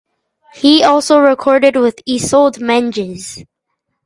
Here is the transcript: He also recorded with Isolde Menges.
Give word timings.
He 0.55 0.83
also 0.83 1.19
recorded 1.19 1.75
with 1.75 1.99
Isolde 2.09 2.59
Menges. 2.59 3.43